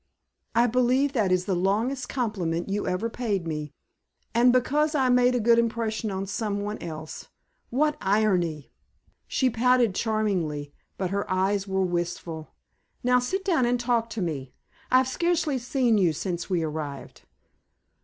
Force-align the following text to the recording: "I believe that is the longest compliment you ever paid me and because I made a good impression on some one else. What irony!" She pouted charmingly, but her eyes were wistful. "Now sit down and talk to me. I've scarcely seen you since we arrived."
"I 0.55 0.65
believe 0.65 1.13
that 1.13 1.31
is 1.31 1.45
the 1.45 1.53
longest 1.53 2.09
compliment 2.09 2.69
you 2.69 2.87
ever 2.87 3.07
paid 3.07 3.45
me 3.45 3.71
and 4.33 4.51
because 4.51 4.95
I 4.95 5.09
made 5.09 5.35
a 5.35 5.39
good 5.39 5.59
impression 5.59 6.09
on 6.09 6.25
some 6.25 6.59
one 6.61 6.79
else. 6.81 7.27
What 7.69 7.97
irony!" 8.01 8.71
She 9.27 9.51
pouted 9.51 9.93
charmingly, 9.93 10.73
but 10.97 11.11
her 11.11 11.29
eyes 11.31 11.67
were 11.67 11.85
wistful. 11.85 12.55
"Now 13.03 13.19
sit 13.19 13.45
down 13.45 13.67
and 13.67 13.79
talk 13.79 14.09
to 14.17 14.23
me. 14.23 14.55
I've 14.89 15.07
scarcely 15.07 15.59
seen 15.59 15.99
you 15.99 16.13
since 16.13 16.49
we 16.49 16.63
arrived." 16.63 17.21